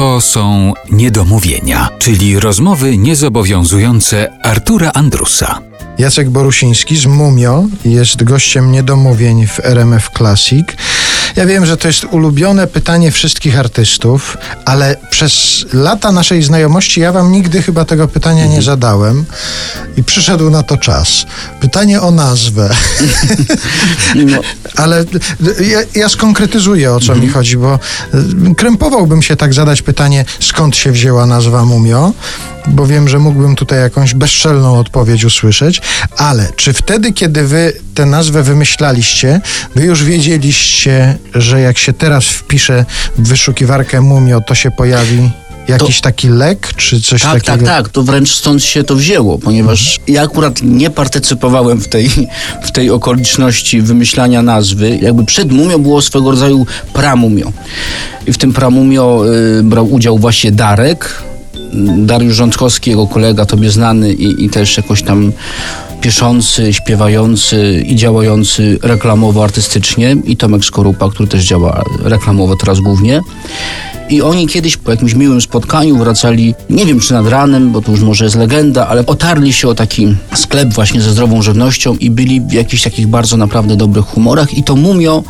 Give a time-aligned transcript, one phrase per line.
[0.00, 5.60] To są niedomówienia, czyli rozmowy niezobowiązujące Artura Andrusa.
[5.98, 10.66] Jacek Borusiński z Mumio jest gościem niedomówień w RMF Classic.
[11.36, 17.12] Ja wiem, że to jest ulubione pytanie wszystkich artystów, ale przez lata naszej znajomości ja
[17.12, 19.24] wam nigdy chyba tego pytania nie zadałem
[19.96, 21.26] i przyszedł na to czas.
[21.60, 22.70] Pytanie o nazwę.
[24.14, 24.38] No,
[24.76, 25.04] Ale
[25.60, 27.78] ja, ja skonkretyzuję, o co mi chodzi, bo
[28.14, 32.12] y, krępowałbym się tak zadać pytanie, skąd się wzięła nazwa Mumio,
[32.66, 35.82] bo wiem, że mógłbym tutaj jakąś bezczelną odpowiedź usłyszeć,
[36.16, 39.40] ale czy wtedy, kiedy wy tę nazwę wymyślaliście,
[39.74, 42.84] wy już wiedzieliście, że jak się teraz wpisze
[43.18, 45.30] w wyszukiwarkę Mumio, to się pojawi
[45.68, 47.66] jakiś taki lek, czy coś tak, tak, takiego?
[47.66, 47.88] tak.
[47.88, 52.10] To wręcz stąd się to wzięło, ponieważ ja akurat nie partycypowałem w tej,
[52.62, 54.98] w tej okoliczności wymyślania nazwy.
[55.02, 57.52] Jakby przed Mumio było swego rodzaju pramumio.
[58.26, 59.24] I w tym pramumio
[59.58, 61.22] y, brał udział właśnie Darek,
[61.96, 65.32] Dariusz Rządkowski, jego kolega, tobie znany i, i też jakoś tam
[66.00, 73.20] pieszący, śpiewający i działający reklamowo artystycznie i Tomek Skorupa, który też działa reklamowo teraz głównie.
[74.10, 77.92] I oni kiedyś po jakimś miłym spotkaniu wracali, nie wiem czy nad ranem, bo to
[77.92, 82.10] już może jest legenda, ale otarli się o taki sklep właśnie ze zdrową żywnością i
[82.10, 85.22] byli w jakichś takich bardzo naprawdę dobrych humorach i to mumio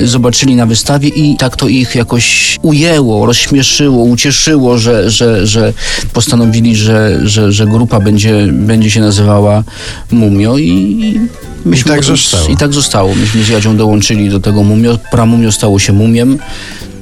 [0.00, 5.72] zobaczyli na wystawie i tak to ich jakoś ujęło, rozśmieszyło, ucieszyło, że, że, że
[6.12, 9.64] postanowili, że, że, że grupa będzie, będzie się nazywała
[10.10, 11.20] Mumio i
[11.64, 12.48] myśmy tak potem- zostało.
[12.48, 13.14] I tak zostało.
[13.14, 14.98] Myśmy z Jadzią dołączyli do tego Mumio.
[15.10, 16.38] Pramumio stało się Mumiem.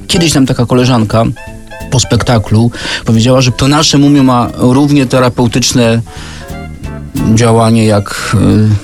[0.07, 1.25] Kiedyś nam taka koleżanka
[1.91, 2.71] po spektaklu
[3.05, 6.01] powiedziała, że to nasze mumio ma równie terapeutyczne
[7.35, 8.37] działanie jak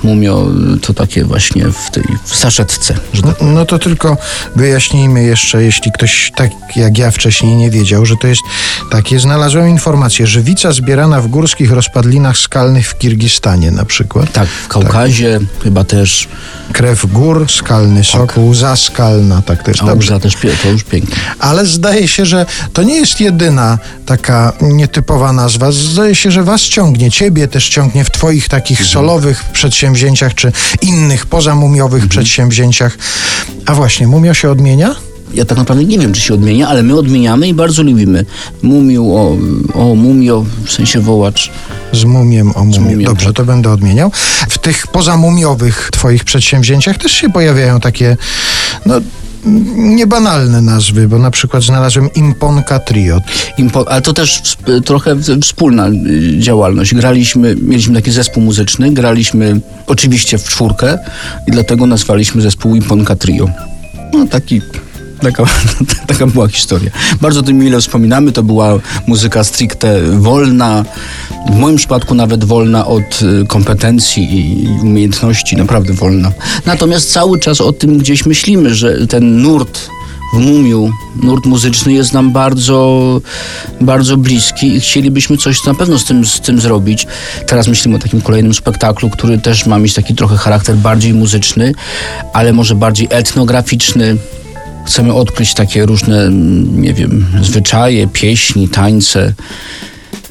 [0.02, 0.46] y, mumio
[0.82, 4.16] to takie właśnie w tej w saszetce, tak No to tylko
[4.56, 8.42] wyjaśnijmy jeszcze, jeśli ktoś tak jak ja wcześniej nie wiedział, że to jest
[8.90, 9.20] takie.
[9.20, 14.32] Znalazłem informację, żywica zbierana w górskich rozpadlinach skalnych w Kirgistanie na przykład.
[14.32, 16.28] Tak, w Kaukazie chyba też,
[16.72, 20.14] Krew gór, skalny sok, łza skalna, tak to jest a dobrze.
[20.14, 21.16] łza też to już pięknie.
[21.38, 25.72] Ale zdaje się, że to nie jest jedyna taka nietypowa nazwa.
[25.72, 31.26] Zdaje się, że was ciągnie, ciebie też ciągnie w twoich takich solowych przedsięwzięciach, czy innych
[31.26, 32.98] pozamumiowych przedsięwzięciach.
[33.66, 34.94] A właśnie, mumio się odmienia?
[35.34, 38.25] Ja tak naprawdę nie wiem, czy się odmienia, ale my odmieniamy i bardzo lubimy.
[38.62, 39.36] Mumiu, o,
[39.75, 41.50] o mumio, w sensie wołacz.
[41.92, 43.36] Z mumiem o mumiem, Dobrze, tak.
[43.36, 44.12] to będę odmieniał.
[44.48, 48.16] W tych pozamumiowych twoich przedsięwzięciach też się pojawiają takie,
[48.87, 48.94] no,
[49.76, 53.20] niebanalne nazwy, bo na przykład znalazłem Imponka Trio.
[53.86, 54.42] Ale to też
[54.84, 56.94] trochę wspólna y, działalność.
[56.94, 60.98] Graliśmy, mieliśmy taki zespół muzyczny, graliśmy oczywiście w czwórkę
[61.46, 63.48] i dlatego nazwaliśmy zespół Imponka Trio.
[64.12, 64.60] No taki...
[65.22, 65.44] Taka,
[66.06, 66.91] taka była historia.
[67.20, 68.32] Bardzo tym mile wspominamy.
[68.32, 70.84] To była muzyka stricte wolna,
[71.50, 76.32] w moim przypadku nawet wolna od y, kompetencji i umiejętności, naprawdę wolna.
[76.66, 79.91] Natomiast cały czas o tym gdzieś myślimy, że ten nurt
[80.32, 80.92] w Mumiu,
[81.22, 83.20] nurt muzyczny jest nam bardzo,
[83.81, 87.06] bardzo bliski i chcielibyśmy coś na pewno z tym, z tym zrobić.
[87.47, 91.72] Teraz myślimy o takim kolejnym spektaklu, który też ma mieć taki trochę charakter bardziej muzyczny,
[92.32, 94.16] ale może bardziej etnograficzny.
[94.90, 99.34] Chcemy odkryć takie różne, mm, nie wiem, zwyczaje, pieśni, tańce.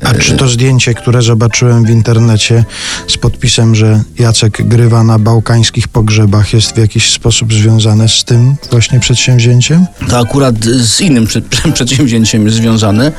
[0.04, 2.66] A czy to zdjęcie, które zobaczyłem w internecie
[3.08, 8.56] z podpisem, że Jacek grywa na bałkańskich pogrzebach, jest w jakiś sposób związane z tym
[8.72, 9.86] właśnie przedsięwzięciem?
[10.10, 11.42] To akurat z innym prze-
[11.74, 13.12] przedsięwzięciem jest związane,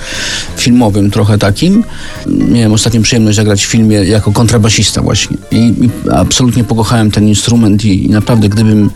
[0.56, 1.84] filmowym trochę takim.
[2.26, 5.36] Miałem ostatnią przyjemność zagrać w filmie jako kontrabasista właśnie.
[5.50, 8.90] I, i absolutnie pokochałem ten instrument i, i naprawdę gdybym,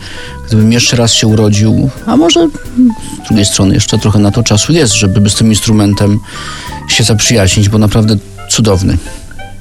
[0.46, 2.48] gdybym jeszcze raz się urodził, a może
[3.24, 6.20] z drugiej strony jeszcze trochę na to czasu jest, żeby z tym instrumentem
[6.94, 8.16] się zaprzyjaźnić, bo naprawdę
[8.48, 8.98] cudowny.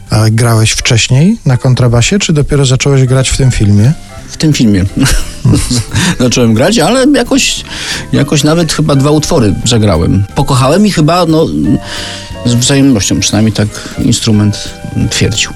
[0.09, 3.93] A grałeś wcześniej na kontrabasie, czy dopiero zacząłeś grać w tym filmie?
[4.29, 4.85] W tym filmie
[6.19, 7.63] zacząłem grać, ale jakoś,
[8.13, 10.23] jakoś nawet chyba dwa utwory zagrałem.
[10.35, 11.45] Pokochałem i chyba no,
[12.45, 13.67] z wzajemnością przynajmniej tak
[13.99, 14.69] instrument
[15.09, 15.51] twierdził.